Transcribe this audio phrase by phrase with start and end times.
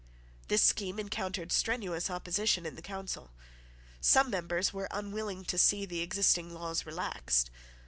[0.47, 3.29] This scheme encountered strenuous opposition in the Council.
[3.99, 7.51] Some members were unwilling to see the existing laws relaxed.